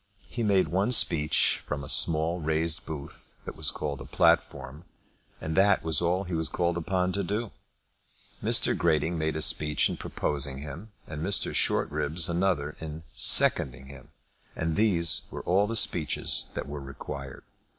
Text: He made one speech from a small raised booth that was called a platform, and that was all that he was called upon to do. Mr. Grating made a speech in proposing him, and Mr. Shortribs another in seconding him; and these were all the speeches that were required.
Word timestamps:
He 0.29 0.41
made 0.41 0.69
one 0.69 0.91
speech 0.93 1.61
from 1.63 1.83
a 1.83 1.87
small 1.87 2.39
raised 2.39 2.87
booth 2.87 3.35
that 3.45 3.55
was 3.55 3.69
called 3.69 4.01
a 4.01 4.05
platform, 4.05 4.83
and 5.39 5.55
that 5.55 5.83
was 5.83 6.01
all 6.01 6.23
that 6.23 6.29
he 6.29 6.33
was 6.35 6.49
called 6.49 6.75
upon 6.75 7.11
to 7.11 7.23
do. 7.23 7.51
Mr. 8.43 8.75
Grating 8.75 9.15
made 9.19 9.35
a 9.35 9.43
speech 9.43 9.89
in 9.89 9.97
proposing 9.97 10.57
him, 10.57 10.91
and 11.05 11.21
Mr. 11.21 11.53
Shortribs 11.53 12.27
another 12.27 12.75
in 12.79 13.03
seconding 13.13 13.85
him; 13.89 14.07
and 14.55 14.75
these 14.75 15.27
were 15.29 15.43
all 15.43 15.67
the 15.67 15.75
speeches 15.77 16.45
that 16.55 16.67
were 16.67 16.81
required. 16.81 17.43